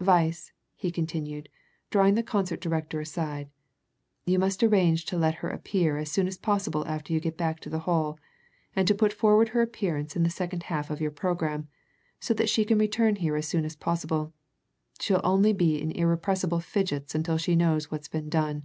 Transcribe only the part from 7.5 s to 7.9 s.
to the